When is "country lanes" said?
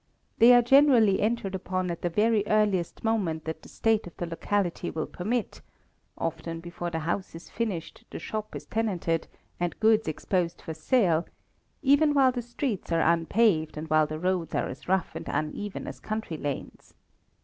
15.99-16.95